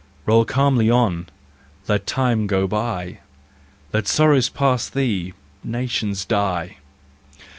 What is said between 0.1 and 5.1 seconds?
Roll calmly on, let time go by, Let sorrows pass